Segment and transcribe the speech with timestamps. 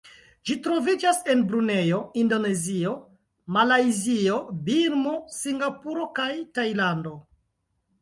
[0.49, 2.95] Ĝi troviĝas en Brunejo, Indonezio,
[3.59, 4.41] Malajzio,
[4.73, 7.19] Birmo, Singapuro, kaj Tajlando.